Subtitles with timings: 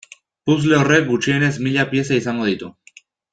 [0.49, 2.73] Puzzle horrek gutxienez mila pieza izango ditu.